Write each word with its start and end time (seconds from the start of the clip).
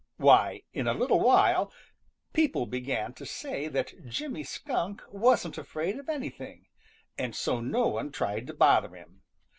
Why, 0.17 0.63
in 0.73 0.87
a 0.87 0.95
little 0.95 1.19
while 1.19 1.71
people 2.33 2.65
began 2.65 3.13
to 3.13 3.23
say 3.23 3.67
that 3.67 4.07
Jimmy 4.09 4.43
Skunk 4.43 5.03
wasn't 5.11 5.59
afraid 5.59 5.99
of 5.99 6.09
anything, 6.09 6.65
and 7.19 7.35
so 7.35 7.59
no 7.59 7.87
one 7.89 8.11
tried 8.11 8.47
to 8.47 8.53
bother 8.55 8.95
him. 8.95 9.21